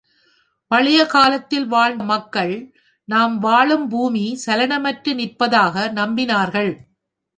[0.71, 2.53] பழைய காலத்தில் வாழ்த்த மக்கள்,
[3.09, 6.73] நாம் வாழும் பூமி சலனமற்று நிற்பதாக நம்பினார்கள்.